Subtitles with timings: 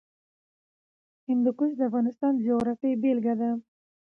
[1.27, 3.49] هندوکش د افغانستان د جغرافیې بېلګه ده.